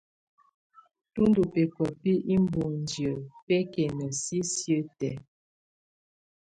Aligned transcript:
Tù 1.13 1.21
ndù 1.29 1.41
bɛkɔ̀á 1.53 1.95
bi 2.01 2.13
iboŋdiǝ́ 2.35 3.23
bɛkɛna 3.47 4.05
sisiǝ́ 4.21 4.81
tɛ̀á. 4.97 5.17